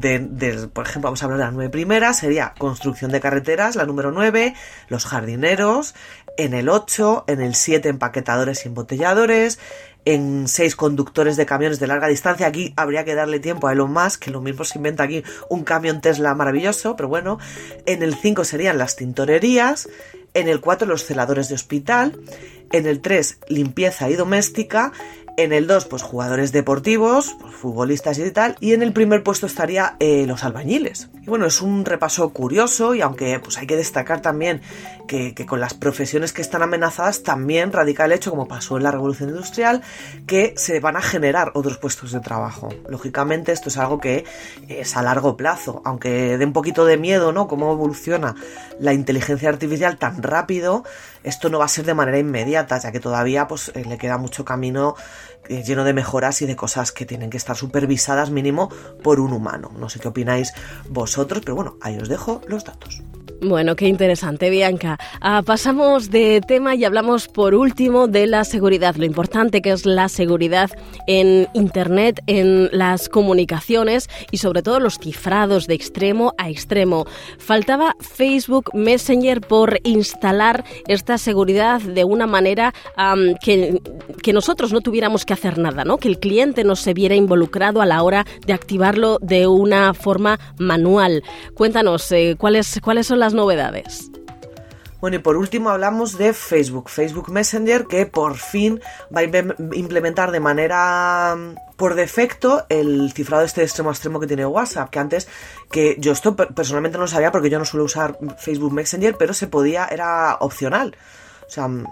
por 0.74 0.86
ejemplo, 0.86 1.08
vamos 1.08 1.22
a 1.22 1.26
hablar 1.26 1.40
de 1.40 1.46
las 1.46 1.54
nueve 1.54 1.70
primeras, 1.70 2.20
sería 2.20 2.54
construcción 2.58 3.12
de 3.12 3.20
carreteras, 3.20 3.76
la 3.76 3.86
número 3.86 4.12
nueve, 4.12 4.56
los 4.90 5.06
jardineros, 5.06 5.96
en 6.38 6.54
el 6.54 6.70
8, 6.70 7.26
en 7.28 7.42
el 7.42 7.56
7 7.56 7.90
empaquetadores 7.90 8.66
y 8.66 8.68
embotelladores, 8.70 9.60
en 10.06 10.48
6 10.48 10.76
conductores 10.76 11.38
de 11.38 11.46
camiones 11.46 11.80
de 11.80 11.88
larga 11.88 12.08
distancia. 12.08 12.48
Aquí 12.48 12.74
habría 12.76 13.06
que 13.06 13.16
darle 13.16 13.40
tiempo 13.40 13.68
a 13.68 13.74
Elon 13.74 13.92
Musk, 13.92 14.24
que 14.24 14.32
lo 14.32 14.42
mismo 14.42 14.64
se 14.64 14.78
inventa 14.78 15.04
aquí 15.04 15.24
un 15.50 15.64
camión 15.64 16.02
Tesla 16.02 16.34
maravilloso, 16.36 16.96
pero 16.96 17.10
bueno. 17.10 17.40
En 17.86 18.04
el 18.04 18.16
5 18.16 18.44
serían 18.44 18.78
las 18.78 18.96
tintorerías, 18.96 19.90
en 20.34 20.48
el 20.48 20.60
4 20.60 20.88
los 20.88 21.06
celadores 21.06 21.50
de 21.50 21.56
hospital, 21.56 22.20
en 22.72 22.88
el 22.88 23.02
3 23.02 23.40
limpieza 23.48 24.10
y 24.10 24.16
doméstica, 24.16 24.92
en 25.38 25.54
el 25.54 25.68
2, 25.68 25.86
pues 25.86 26.02
jugadores 26.02 26.52
deportivos, 26.52 27.36
pues, 27.40 27.54
futbolistas 27.56 28.18
y 28.20 28.32
tal. 28.32 28.56
Y 28.60 28.74
en 28.74 28.84
el 28.84 28.94
primer 28.94 29.24
puesto 29.24 29.46
estaría 29.46 29.96
eh, 30.00 30.26
los 30.28 30.44
albañiles. 30.44 31.10
Y 31.22 31.28
bueno, 31.28 31.46
es 31.46 31.62
un 31.62 31.86
repaso 31.86 32.30
curioso 32.30 32.94
y 32.94 33.02
aunque 33.02 33.40
pues 33.40 33.58
hay 33.58 33.66
que 33.66 33.78
destacar 33.78 34.22
también 34.22 34.62
que, 35.08 35.34
con 35.46 35.60
las 35.60 35.74
profesiones 35.74 36.34
que 36.34 36.42
están 36.42 36.62
amenazadas 36.62 37.24
también 37.24 37.72
radica 37.72 38.06
el 38.06 38.12
hecho, 38.12 38.30
como 38.30 38.48
pasó 38.48 38.78
en 38.78 38.84
la 38.84 38.92
revolución 38.92 39.30
industrial, 39.30 39.82
que 40.28 40.54
se 40.58 40.80
van 40.80 40.98
a 40.98 41.02
generar 41.02 41.52
otros 41.54 41.78
puestos 41.78 42.12
de 42.12 42.20
trabajo. 42.20 42.70
Lógicamente 42.90 43.52
esto 43.52 43.70
es 43.70 43.78
algo 43.78 44.00
que 44.00 44.26
es 44.68 44.98
a 44.98 45.02
largo 45.02 45.38
plazo, 45.38 45.82
aunque 45.86 46.38
dé 46.38 46.46
un 46.46 46.54
poquito 46.54 46.86
de 46.86 46.98
miedo, 46.98 47.32
¿no? 47.32 47.48
Cómo 47.48 47.72
evoluciona 47.72 48.36
la 48.80 48.94
inteligencia 48.94 49.50
artificial 49.50 49.98
tan 49.98 50.22
rápido, 50.24 50.84
esto 51.24 51.50
no 51.50 51.60
va 51.60 51.66
a 51.66 51.70
ser 51.70 51.86
de 51.86 51.94
manera 51.94 52.20
inmediata, 52.20 52.78
ya 52.78 52.92
que 52.92 53.00
todavía 53.00 53.48
pues 53.48 53.72
eh, 53.76 53.86
le 53.86 53.98
queda 53.98 54.18
mucho 54.18 54.44
camino 54.44 54.96
lleno 55.48 55.84
de 55.84 55.94
mejoras 55.94 56.42
y 56.42 56.46
de 56.46 56.56
cosas 56.56 56.92
que 56.92 57.06
tienen 57.06 57.30
que 57.30 57.38
estar 57.38 57.56
supervisadas 57.56 58.30
mínimo 58.30 58.70
por 59.04 59.20
un 59.20 59.34
humano. 59.34 59.72
No 59.78 59.90
sé 59.90 60.00
qué 60.00 60.08
opináis 60.08 60.54
vosotros, 60.90 61.42
pero 61.44 61.56
bueno, 61.56 61.78
ahí 61.82 61.98
os 61.98 62.10
dejo 62.10 62.42
los 62.48 62.64
datos. 62.64 63.02
Bueno, 63.44 63.76
qué 63.76 63.88
interesante, 63.88 64.50
Bianca. 64.50 64.98
Ah, 65.20 65.42
pasamos 65.46 66.10
de 66.10 66.40
tema 66.40 66.76
y 66.76 66.86
hablamos 66.86 67.28
por 67.28 67.56
último 67.56 68.08
de 68.08 68.26
la 68.26 68.46
seguridad, 68.46 68.96
lo 68.96 69.04
importante 69.04 69.62
que 69.62 69.72
es 69.72 69.86
la 69.86 70.08
seguridad 70.08 70.70
en 71.08 71.50
Internet, 71.54 72.22
en 72.28 72.70
las 72.72 73.10
comunicaciones 73.10 74.10
y 74.32 74.38
sobre 74.38 74.62
todo 74.62 74.80
los 74.80 74.98
cifrados 74.98 75.68
de 75.68 75.74
extremo 75.74 76.34
a 76.38 76.50
extremo. 76.50 77.06
Faltaba 77.38 77.98
Facebook 78.00 78.70
Messenger 78.74 79.42
por 79.42 79.78
instalar 79.84 80.64
esta 80.88 81.18
seguridad 81.18 81.82
de 81.82 82.06
una 82.06 82.28
manera 82.28 82.74
que, 83.42 83.82
que, 84.22 84.32
nosotros 84.32 84.72
no 84.72 84.80
tuviéramos 84.80 85.26
que 85.26 85.34
hacer 85.34 85.58
nada, 85.58 85.84
¿no? 85.84 85.98
que 85.98 86.08
el 86.08 86.20
cliente 86.20 86.64
no 86.64 86.78
se 86.78 86.94
viera 86.94 87.16
involucrado 87.16 87.82
a 87.82 87.86
la 87.86 88.04
hora 88.04 88.26
de 88.46 88.54
activarlo 88.54 89.20
de 89.22 89.48
una 89.48 89.94
forma 89.94 90.40
manual. 90.58 91.24
Cuéntanos, 91.56 92.10
eh, 92.14 92.36
¿cuáles, 92.38 92.80
¿cuáles 92.82 93.08
son 93.08 93.20
las 93.20 93.33
novedades. 93.34 94.12
Bueno, 95.04 95.18
y 95.18 95.20
por 95.20 95.36
último 95.36 95.70
hablamos 95.70 96.18
de 96.18 96.32
Facebook, 96.32 96.90
Facebook 96.90 97.30
Messenger, 97.30 97.88
que 97.88 98.06
por 98.06 98.38
fin 98.38 98.80
va 99.14 99.20
a 99.20 99.24
implementar 99.24 100.32
de 100.32 100.40
manera 100.40 101.36
mm, 101.36 101.76
por 101.76 101.96
defecto 101.96 102.66
el 102.70 103.12
cifrado 103.12 103.44
este 103.44 103.64
extremo 103.64 103.90
a 103.90 103.92
extremo 103.92 104.22
que 104.22 104.28
tiene 104.28 104.46
WhatsApp, 104.46 104.90
que 104.90 105.00
antes, 105.00 105.28
que 105.70 105.98
yo 106.00 106.14
esto 106.14 106.38
personalmente 106.38 106.98
no 106.98 107.04
lo 107.04 107.10
sabía 107.10 107.34
porque 107.34 107.50
yo 107.50 107.60
no 107.60 107.66
suelo 107.66 107.84
usar 107.84 108.18
Facebook 108.38 108.72
Messenger, 108.72 109.18
pero 109.18 109.34
se 109.34 109.48
podía, 109.48 109.88
era 109.88 110.38
opcional. 110.40 110.96
O 111.46 111.50
sea, 111.50 111.68
mm, 111.68 111.86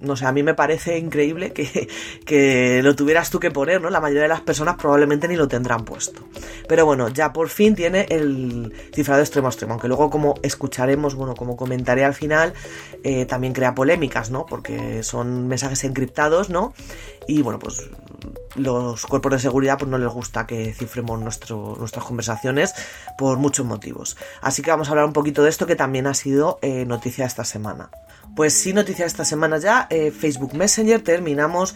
no 0.00 0.16
sé, 0.16 0.26
a 0.26 0.32
mí 0.32 0.42
me 0.42 0.54
parece 0.54 0.98
increíble 0.98 1.52
que, 2.24 2.80
lo 2.82 2.94
tuvieras 2.94 3.30
tú 3.30 3.40
que 3.40 3.50
poner, 3.50 3.80
¿no? 3.80 3.90
La 3.90 4.00
mayoría 4.00 4.22
de 4.22 4.28
las 4.28 4.40
personas 4.40 4.76
probablemente 4.76 5.26
ni 5.28 5.36
lo 5.36 5.48
tendrán 5.48 5.84
puesto. 5.84 6.22
Pero 6.68 6.86
bueno, 6.86 7.08
ya 7.08 7.32
por 7.32 7.48
fin 7.48 7.74
tiene 7.74 8.06
el 8.10 8.72
cifrado 8.94 9.20
extremo 9.20 9.48
a 9.48 9.50
extremo, 9.50 9.72
aunque 9.74 9.88
luego 9.88 10.10
como 10.10 10.34
escucharemos, 10.42 11.14
bueno, 11.14 11.34
como 11.34 11.56
comentaré 11.56 12.04
al 12.04 12.14
final, 12.14 12.54
eh, 13.02 13.26
también 13.26 13.52
crea 13.52 13.74
polémicas, 13.74 14.30
¿no? 14.30 14.46
Porque 14.46 15.02
son 15.02 15.48
mensajes 15.48 15.82
encriptados, 15.84 16.48
¿no? 16.50 16.74
Y 17.26 17.42
bueno, 17.42 17.58
pues 17.58 17.90
los 18.54 19.04
cuerpos 19.06 19.32
de 19.32 19.38
seguridad 19.38 19.78
pues 19.78 19.90
no 19.90 19.98
les 19.98 20.08
gusta 20.08 20.46
que 20.46 20.72
cifremos 20.72 21.20
nuestras 21.20 22.04
conversaciones 22.04 22.74
por 23.16 23.38
muchos 23.38 23.66
motivos. 23.66 24.16
Así 24.40 24.62
que 24.62 24.70
vamos 24.70 24.88
a 24.88 24.92
hablar 24.92 25.06
un 25.06 25.12
poquito 25.12 25.42
de 25.42 25.50
esto 25.50 25.66
que 25.66 25.76
también 25.76 26.06
ha 26.06 26.14
sido 26.14 26.58
eh, 26.62 26.84
noticia 26.84 27.26
esta 27.26 27.44
semana. 27.44 27.90
Pues 28.38 28.54
sí, 28.54 28.72
noticia 28.72 29.04
esta 29.04 29.24
semana 29.24 29.58
ya, 29.58 29.88
eh, 29.90 30.12
Facebook 30.12 30.54
Messenger 30.54 31.02
terminamos 31.02 31.74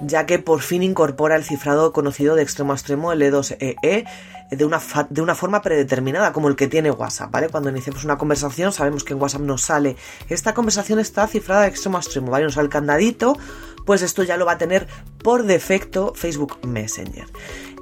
ya 0.00 0.24
que 0.24 0.38
por 0.38 0.62
fin 0.62 0.82
incorpora 0.82 1.36
el 1.36 1.44
cifrado 1.44 1.92
conocido 1.92 2.34
de 2.34 2.42
extremo 2.42 2.72
a 2.72 2.76
extremo, 2.76 3.12
el 3.12 3.20
E2EE, 3.20 3.76
e, 3.82 4.04
de 4.50 4.64
una, 4.64 4.80
de 5.10 5.20
una 5.20 5.34
forma 5.34 5.60
predeterminada, 5.60 6.32
como 6.32 6.48
el 6.48 6.56
que 6.56 6.66
tiene 6.66 6.90
WhatsApp, 6.90 7.30
¿vale? 7.30 7.50
Cuando 7.50 7.68
iniciamos 7.68 8.04
una 8.04 8.16
conversación, 8.16 8.72
sabemos 8.72 9.04
que 9.04 9.12
en 9.12 9.20
WhatsApp 9.20 9.42
nos 9.42 9.60
sale, 9.60 9.96
esta 10.30 10.54
conversación 10.54 10.98
está 10.98 11.26
cifrada 11.26 11.62
de 11.62 11.68
extremo 11.68 11.98
a 11.98 12.00
extremo, 12.00 12.30
¿vale? 12.30 12.44
Nos 12.44 12.54
sale 12.54 12.64
el 12.64 12.72
candadito, 12.72 13.36
pues 13.84 14.00
esto 14.00 14.22
ya 14.22 14.38
lo 14.38 14.46
va 14.46 14.52
a 14.52 14.58
tener 14.58 14.88
por 15.22 15.42
defecto 15.42 16.14
Facebook 16.14 16.58
Messenger. 16.66 17.26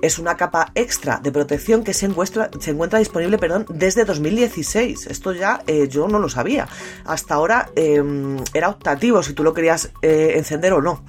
Es 0.03 0.19
una 0.19 0.37
capa 0.37 0.73
extra 0.75 1.19
de 1.23 1.33
protección 1.33 1.85
que 1.85 1.95
se 1.95 2.07
encuentra, 2.07 2.99
disponible 2.99 3.39
perdón, 3.39 3.67
desde 3.69 4.05
2016. 4.05 5.07
Esto 5.07 5.33
ya 5.33 5.63
eh, 5.67 5.89
yo 5.89 6.09
no 6.09 6.19
lo 6.19 6.29
sabía. 6.29 6.69
Hasta 7.05 7.35
ahora 7.35 7.71
em, 7.75 8.37
era 8.55 8.69
optativo 8.69 9.23
si 9.23 9.33
tú 9.33 9.43
lo 9.43 9.55
querías 9.55 9.91
eh, 10.03 10.35
encender 10.37 10.73
o 10.73 10.83
no. 10.83 11.03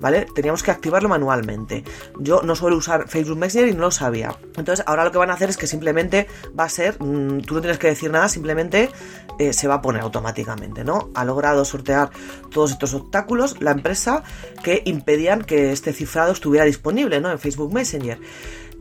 ¿Vale? 0.00 0.26
Teníamos 0.34 0.62
que 0.62 0.70
activarlo 0.70 1.08
manualmente. 1.08 1.84
Yo 2.18 2.42
no 2.42 2.54
suelo 2.54 2.76
usar 2.76 3.08
Facebook 3.08 3.38
Messenger 3.38 3.68
y 3.68 3.74
no 3.74 3.82
lo 3.82 3.90
sabía. 3.90 4.36
Entonces 4.56 4.84
ahora 4.86 5.04
lo 5.04 5.12
que 5.12 5.18
van 5.18 5.30
a 5.30 5.34
hacer 5.34 5.50
es 5.50 5.56
que 5.56 5.66
simplemente 5.66 6.26
va 6.58 6.64
a 6.64 6.68
ser, 6.68 7.02
mm, 7.02 7.40
tú 7.42 7.54
no 7.54 7.60
tienes 7.60 7.78
que 7.78 7.88
decir 7.88 8.10
nada, 8.10 8.28
simplemente 8.28 8.90
eh, 9.38 9.52
se 9.52 9.68
va 9.68 9.74
a 9.74 9.82
poner 9.82 10.02
automáticamente, 10.02 10.84
¿no? 10.84 11.10
Ha 11.14 11.24
logrado 11.24 11.64
sortear 11.64 12.10
todos 12.50 12.72
estos 12.72 12.94
obstáculos 12.94 13.60
la 13.60 13.72
empresa 13.72 14.22
que 14.62 14.82
impedían 14.84 15.42
que 15.42 15.72
este 15.72 15.92
cifrado 15.92 16.32
estuviera 16.32 16.64
disponible, 16.64 17.20
¿no? 17.20 17.30
En 17.30 17.38
Facebook 17.38 17.72
Messenger. 17.72 18.18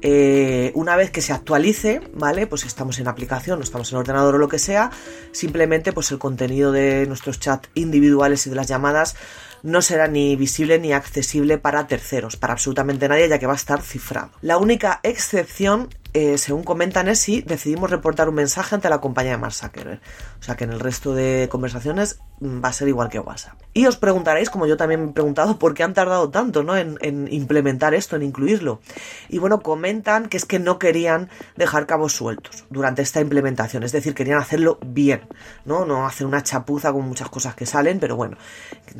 Eh, 0.06 0.74
una 0.76 0.98
vez 0.98 1.12
que 1.12 1.22
se 1.22 1.32
actualice, 1.32 2.02
¿vale? 2.14 2.46
Pues 2.46 2.66
estamos 2.66 3.00
en 3.00 3.08
aplicación, 3.08 3.60
no 3.60 3.64
estamos 3.64 3.90
en 3.94 4.00
ordenador 4.00 4.36
o 4.36 4.38
lo 4.38 4.50
que 4.50 4.60
sea, 4.60 4.92
simplemente 5.32 5.94
pues 5.94 6.12
el 6.12 6.20
contenido 6.20 6.74
de 6.74 7.06
nuestros 7.08 7.40
chats 7.40 7.70
individuales 7.74 8.46
y 8.46 8.50
de 8.50 8.58
las 8.58 8.68
llamadas 8.68 9.16
no 9.64 9.82
será 9.82 10.08
ni 10.08 10.36
visible 10.36 10.78
ni 10.78 10.94
accesible 10.94 11.58
para 11.58 11.88
terceros, 11.88 12.38
para 12.38 12.54
absolutamente 12.54 13.08
nadie, 13.08 13.30
ya 13.30 13.40
que 13.40 13.48
va 13.48 13.54
a 13.54 13.58
estar 13.58 13.82
cifrado. 13.82 14.32
La 14.42 14.58
única 14.58 15.00
excepción 15.04 15.90
eh, 16.14 16.38
según 16.38 16.64
comentan, 16.64 17.08
es 17.08 17.20
si 17.20 17.42
decidimos 17.42 17.90
reportar 17.90 18.30
un 18.30 18.36
mensaje 18.36 18.76
ante 18.76 18.88
la 18.88 19.02
compañía 19.02 19.32
de 19.32 19.38
Mark 19.40 19.54
Zuckerberg. 19.54 20.00
O 20.40 20.44
sea 20.44 20.56
que 20.56 20.64
en 20.64 20.72
el 20.72 20.80
resto 20.80 21.16
de 21.16 21.48
conversaciones 21.50 22.20
va 22.44 22.70
a 22.70 22.74
ser 22.74 22.88
igual 22.88 23.10
que 23.10 23.20
WhatsApp. 23.20 23.54
Y 23.76 23.88
os 23.88 23.98
preguntaréis, 23.98 24.52
como 24.52 24.68
yo 24.68 24.78
también 24.78 25.04
me 25.04 25.10
he 25.10 25.14
preguntado, 25.14 25.58
por 25.58 25.74
qué 25.74 25.82
han 25.82 25.96
tardado 25.96 26.30
tanto 26.30 26.62
¿no? 26.62 26.78
en, 26.78 27.28
implementar 27.32 27.96
esto, 27.96 28.16
en 28.16 28.22
incluirlo. 28.22 28.82
Y 29.30 29.40
bueno, 29.40 29.62
comentan 29.62 30.28
que 30.28 30.38
es 30.38 30.46
que 30.46 30.60
no 30.60 30.78
querían 30.78 31.30
dejar 31.56 31.88
cabos 31.88 32.14
sueltos 32.14 32.66
durante 32.70 33.02
esta 33.02 33.20
implementación, 33.20 33.84
es 33.84 33.92
decir, 33.92 34.14
querían 34.14 34.38
hacerlo 34.38 34.78
bien, 34.86 35.22
¿no? 35.66 35.86
No 35.86 36.06
hacer 36.06 36.28
una 36.28 36.44
chapuza 36.44 36.92
con 36.94 37.08
muchas 37.08 37.30
cosas 37.30 37.56
que 37.56 37.66
salen, 37.66 38.00
pero 38.00 38.16
bueno, 38.16 38.38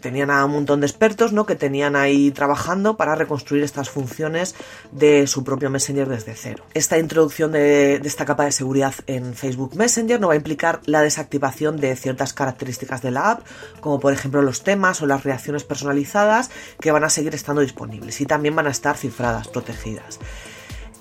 tenían 0.02 0.32
a 0.32 0.44
un 0.46 0.52
montón 0.52 0.80
de 0.80 0.88
expertos, 0.88 1.34
¿no? 1.34 1.46
Que 1.46 1.56
tenían 1.56 1.96
ahí 1.96 2.32
trabajando 2.32 2.98
para 2.98 3.14
reconstruir 3.14 3.64
estas 3.64 3.90
funciones 3.90 4.56
de 4.92 5.28
su 5.28 5.44
propio 5.44 5.70
Messenger 5.70 6.08
desde 6.10 6.34
cero. 6.36 6.64
Esta 6.74 6.98
introducción 6.98 7.52
de, 7.52 8.02
esta 8.04 8.26
capa 8.26 8.46
de 8.46 8.52
seguridad 8.52 8.96
en 9.06 9.36
Facebook 9.36 9.76
Messenger 9.76 10.20
no 10.20 10.28
va 10.28 10.34
a 10.34 10.38
implicar 10.38 10.82
la 10.86 11.02
desactivación 11.02 11.78
de 11.78 11.96
ciertas 11.96 12.34
características 12.34 13.02
de 13.02 13.12
la 13.12 13.32
app, 13.32 13.33
como 13.80 14.00
por 14.00 14.14
ejemplo 14.14 14.42
los 14.42 14.64
temas 14.64 15.02
o 15.02 15.06
las 15.06 15.24
reacciones 15.24 15.64
personalizadas 15.64 16.50
que 16.80 16.92
van 16.92 17.04
a 17.04 17.10
seguir 17.10 17.36
estando 17.36 17.62
disponibles 17.62 18.20
y 18.22 18.26
también 18.26 18.56
van 18.56 18.68
a 18.68 18.72
estar 18.72 18.98
cifradas, 18.98 19.48
protegidas. 19.48 20.20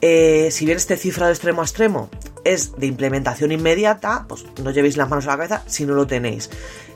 Eh, 0.00 0.48
si 0.50 0.66
bien 0.66 0.76
este 0.76 0.96
cifrado 0.96 1.30
extremo 1.30 1.62
a 1.62 1.64
extremo 1.64 2.10
es 2.44 2.76
de 2.76 2.86
implementación 2.86 3.52
inmediata, 3.52 4.26
pues 4.28 4.44
no 4.62 4.70
llevéis 4.70 4.96
las 4.96 5.08
manos 5.08 5.26
a 5.26 5.30
la 5.30 5.36
cabeza 5.36 5.62
si 5.66 5.86
no 5.86 5.94
lo 5.94 6.06
tenéis 6.06 6.50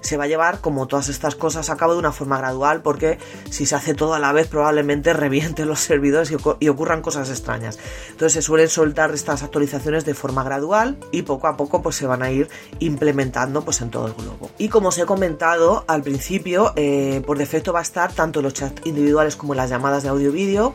se 0.07 0.17
va 0.17 0.25
a 0.25 0.29
llevar 0.29 0.61
como 0.61 0.87
todas 0.87 1.09
estas 1.09 1.35
cosas 1.35 1.69
a 1.69 1.77
cabo 1.77 1.93
de 1.93 1.99
una 1.99 2.13
forma 2.13 2.39
gradual 2.39 2.81
porque 2.81 3.19
si 3.51 3.67
se 3.67 3.75
hace 3.75 3.95
todo 3.95 4.15
a 4.15 4.19
la 4.19 4.33
vez 4.33 4.47
probablemente 4.47 5.13
revienten 5.27 5.69
los 5.69 5.81
servidores 5.81 6.31
y, 6.61 6.69
ocurran 6.69 7.03
cosas 7.03 7.29
extrañas. 7.31 7.79
Entonces 8.11 8.33
se 8.35 8.43
suelen 8.43 8.69
soltar 8.69 9.13
estas 9.13 9.43
actualizaciones 9.43 10.05
de 10.05 10.15
forma 10.15 10.45
gradual 10.45 10.97
y 11.11 11.23
poco 11.23 11.49
a 11.49 11.57
poco 11.57 11.83
pues 11.83 11.97
se 11.97 12.07
van 12.07 12.23
a 12.23 12.31
ir 12.31 12.49
implementando 12.79 13.63
pues 13.63 13.81
en 13.81 13.91
todo 13.91 14.07
el 14.07 14.15
globo. 14.15 14.51
Y 14.59 14.69
como 14.69 14.89
os 14.89 14.99
he 14.99 15.07
comentado 15.07 15.85
al 15.89 16.03
principio, 16.03 16.73
eh, 16.77 17.23
por 17.27 17.39
defecto 17.39 17.73
va 17.73 17.81
a 17.81 17.83
estar 17.83 18.13
tanto 18.13 18.43
los 18.43 18.55
chats 18.55 18.87
individuales 18.87 19.37
como 19.37 19.55
las 19.55 19.71
llamadas 19.71 20.03
de 20.03 20.11
audio-vídeo, 20.11 20.75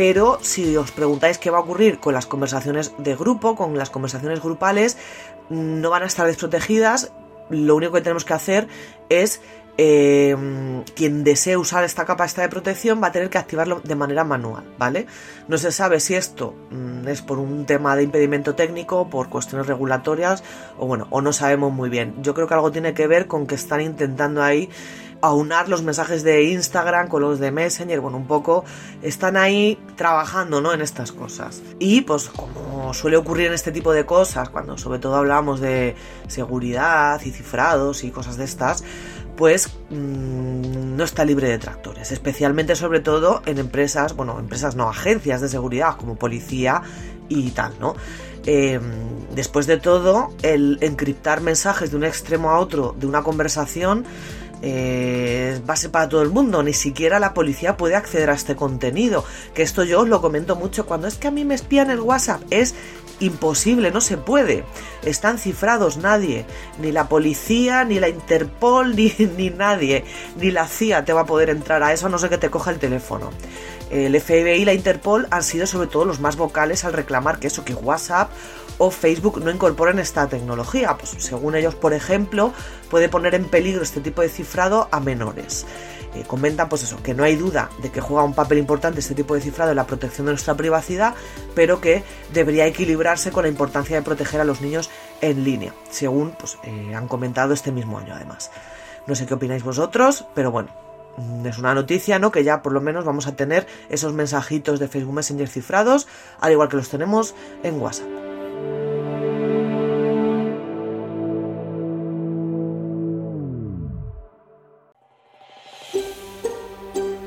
pero 0.00 0.38
si 0.40 0.78
os 0.78 0.92
preguntáis 0.92 1.36
qué 1.36 1.50
va 1.50 1.58
a 1.58 1.60
ocurrir 1.60 2.00
con 2.00 2.14
las 2.14 2.24
conversaciones 2.24 2.94
de 2.96 3.14
grupo, 3.14 3.54
con 3.54 3.76
las 3.76 3.90
conversaciones 3.90 4.40
grupales, 4.40 4.96
no 5.50 5.90
van 5.90 6.04
a 6.04 6.06
estar 6.06 6.26
desprotegidas 6.26 7.12
lo 7.50 7.76
único 7.76 7.92
que 7.92 8.00
tenemos 8.00 8.24
que 8.24 8.32
hacer 8.32 8.66
es 9.10 9.42
eh, 9.76 10.34
quien 10.94 11.22
desee 11.22 11.58
usar 11.58 11.84
esta 11.84 12.06
capa 12.06 12.26
de 12.26 12.48
protección 12.48 13.02
va 13.02 13.08
a 13.08 13.12
tener 13.12 13.28
que 13.28 13.36
activarlo 13.36 13.80
de 13.84 13.94
manera 13.94 14.24
manual, 14.24 14.64
¿vale? 14.78 15.06
No 15.48 15.58
se 15.58 15.70
sabe 15.70 16.00
si 16.00 16.14
esto 16.14 16.54
mm, 16.70 17.06
es 17.08 17.20
por 17.20 17.38
un 17.38 17.66
tema 17.66 17.94
de 17.94 18.04
impedimento 18.04 18.54
técnico, 18.54 19.10
por 19.10 19.28
cuestiones 19.28 19.66
regulatorias, 19.66 20.42
o 20.78 20.86
bueno, 20.86 21.08
o 21.10 21.20
no 21.20 21.34
sabemos 21.34 21.72
muy 21.72 21.90
bien. 21.90 22.14
Yo 22.22 22.32
creo 22.32 22.46
que 22.46 22.54
algo 22.54 22.72
tiene 22.72 22.94
que 22.94 23.06
ver 23.06 23.26
con 23.26 23.46
que 23.46 23.54
están 23.54 23.82
intentando 23.82 24.42
ahí 24.42 24.70
aunar 25.22 25.68
los 25.68 25.82
mensajes 25.82 26.22
de 26.22 26.44
Instagram 26.44 27.08
con 27.08 27.22
los 27.22 27.38
de 27.38 27.50
Messenger, 27.50 28.00
bueno, 28.00 28.16
un 28.16 28.26
poco 28.26 28.64
están 29.02 29.36
ahí 29.36 29.78
trabajando, 29.96 30.60
¿no? 30.60 30.72
En 30.72 30.80
estas 30.80 31.12
cosas. 31.12 31.62
Y 31.78 32.02
pues 32.02 32.28
como 32.28 32.94
suele 32.94 33.16
ocurrir 33.16 33.48
en 33.48 33.52
este 33.54 33.72
tipo 33.72 33.92
de 33.92 34.06
cosas, 34.06 34.48
cuando 34.48 34.78
sobre 34.78 34.98
todo 34.98 35.16
hablamos 35.16 35.60
de 35.60 35.94
seguridad 36.28 37.20
y 37.24 37.30
cifrados 37.30 38.04
y 38.04 38.10
cosas 38.10 38.36
de 38.36 38.44
estas, 38.44 38.84
pues 39.36 39.68
mm, 39.90 40.96
no 40.96 41.04
está 41.04 41.24
libre 41.24 41.48
de 41.48 41.58
tractores, 41.58 42.12
especialmente 42.12 42.76
sobre 42.76 43.00
todo 43.00 43.42
en 43.46 43.58
empresas, 43.58 44.14
bueno, 44.14 44.38
empresas 44.38 44.76
no, 44.76 44.88
agencias 44.88 45.40
de 45.40 45.48
seguridad 45.48 45.96
como 45.96 46.16
policía 46.16 46.82
y 47.28 47.50
tal, 47.52 47.72
¿no? 47.80 47.94
Em, 48.46 48.82
después 49.34 49.66
de 49.66 49.76
todo, 49.76 50.30
el 50.42 50.78
encriptar 50.80 51.40
mensajes 51.40 51.90
de 51.90 51.96
un 51.96 52.04
extremo 52.04 52.50
a 52.50 52.58
otro 52.58 52.94
de 52.98 53.06
una 53.06 53.22
conversación 53.22 54.04
eh, 54.62 55.52
es 55.54 55.66
base 55.66 55.88
para 55.88 56.08
todo 56.08 56.22
el 56.22 56.30
mundo, 56.30 56.62
ni 56.62 56.72
siquiera 56.72 57.18
la 57.18 57.34
policía 57.34 57.76
puede 57.76 57.96
acceder 57.96 58.30
a 58.30 58.34
este 58.34 58.56
contenido. 58.56 59.24
Que 59.54 59.62
esto 59.62 59.84
yo 59.84 60.00
os 60.00 60.08
lo 60.08 60.20
comento 60.20 60.56
mucho 60.56 60.86
cuando 60.86 61.06
es 61.06 61.16
que 61.16 61.28
a 61.28 61.30
mí 61.30 61.44
me 61.44 61.54
espían 61.54 61.90
el 61.90 62.00
WhatsApp, 62.00 62.42
es 62.50 62.74
imposible, 63.20 63.90
no 63.90 64.00
se 64.00 64.16
puede. 64.16 64.64
Están 65.04 65.38
cifrados 65.38 65.96
nadie, 65.96 66.44
ni 66.80 66.92
la 66.92 67.08
policía, 67.08 67.84
ni 67.84 68.00
la 68.00 68.08
Interpol, 68.08 68.96
ni, 68.96 69.12
ni 69.36 69.50
nadie, 69.50 70.04
ni 70.36 70.50
la 70.50 70.66
CIA 70.66 71.04
te 71.04 71.12
va 71.12 71.22
a 71.22 71.26
poder 71.26 71.50
entrar 71.50 71.82
a 71.82 71.92
eso, 71.92 72.08
no 72.08 72.18
sé 72.18 72.28
que 72.28 72.38
te 72.38 72.50
coja 72.50 72.70
el 72.70 72.78
teléfono. 72.78 73.30
El 73.90 74.18
FBI 74.20 74.62
y 74.62 74.64
la 74.64 74.72
Interpol 74.72 75.26
han 75.30 75.42
sido 75.42 75.66
sobre 75.66 75.88
todo 75.88 76.04
los 76.04 76.20
más 76.20 76.36
vocales 76.36 76.84
al 76.84 76.92
reclamar 76.92 77.38
que 77.38 77.48
eso, 77.48 77.64
que 77.64 77.74
WhatsApp 77.74 78.30
o 78.78 78.90
Facebook 78.90 79.42
no 79.44 79.50
incorporen 79.50 79.98
esta 79.98 80.28
tecnología. 80.28 80.96
Pues 80.96 81.10
según 81.18 81.56
ellos, 81.56 81.74
por 81.74 81.92
ejemplo, 81.92 82.52
puede 82.88 83.08
poner 83.08 83.34
en 83.34 83.44
peligro 83.44 83.82
este 83.82 84.00
tipo 84.00 84.22
de 84.22 84.28
cifrado 84.28 84.88
a 84.90 85.00
menores. 85.00 85.66
Eh, 86.14 86.24
comentan 86.26 86.68
pues 86.68 86.82
eso, 86.82 87.00
que 87.02 87.14
no 87.14 87.22
hay 87.22 87.36
duda 87.36 87.70
de 87.82 87.90
que 87.90 88.00
juega 88.00 88.24
un 88.24 88.34
papel 88.34 88.58
importante 88.58 88.98
este 88.98 89.14
tipo 89.14 89.34
de 89.34 89.40
cifrado 89.40 89.70
en 89.70 89.76
la 89.76 89.86
protección 89.86 90.26
de 90.26 90.32
nuestra 90.32 90.54
privacidad, 90.54 91.14
pero 91.54 91.80
que 91.80 92.02
debería 92.32 92.66
equilibrarse 92.66 93.30
con 93.30 93.44
la 93.44 93.48
importancia 93.48 93.96
de 93.96 94.02
proteger 94.02 94.40
a 94.40 94.44
los 94.44 94.60
niños 94.60 94.90
en 95.20 95.44
línea, 95.44 95.72
según 95.90 96.32
pues, 96.32 96.58
eh, 96.64 96.94
han 96.94 97.06
comentado 97.06 97.54
este 97.54 97.70
mismo 97.70 97.98
año 97.98 98.14
además. 98.14 98.50
No 99.06 99.14
sé 99.14 99.26
qué 99.26 99.34
opináis 99.34 99.62
vosotros, 99.62 100.26
pero 100.34 100.50
bueno, 100.50 100.70
es 101.44 101.58
una 101.58 101.74
noticia, 101.74 102.18
¿no? 102.18 102.30
Que 102.30 102.44
ya 102.44 102.62
por 102.62 102.72
lo 102.72 102.80
menos 102.80 103.04
vamos 103.04 103.26
a 103.26 103.36
tener 103.36 103.66
esos 103.88 104.12
mensajitos 104.12 104.80
de 104.80 104.88
Facebook 104.88 105.14
Messenger 105.14 105.48
cifrados, 105.48 106.08
al 106.40 106.52
igual 106.52 106.68
que 106.68 106.76
los 106.76 106.88
tenemos 106.88 107.34
en 107.62 107.80
WhatsApp. 107.80 108.08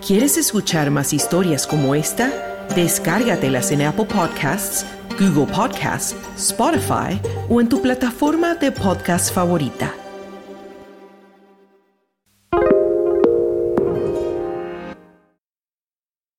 ¿Quieres 0.06 0.38
escuchar 0.38 0.92
más 0.92 1.14
historias 1.14 1.66
como 1.66 1.96
esta? 1.96 2.30
Descárgatelas 2.76 3.72
en 3.72 3.84
Apple 3.84 4.06
Podcasts, 4.06 4.86
Google 5.18 5.52
Podcasts, 5.54 6.14
Spotify 6.36 7.22
o 7.50 7.62
en 7.62 7.70
tu 7.70 7.82
plataforma 7.82 8.56
de 8.56 8.74
podcast 8.74 9.34
favorita. 9.34 10.03